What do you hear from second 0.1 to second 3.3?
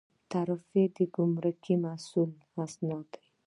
تعرفه د ګمرکي محصول سند دی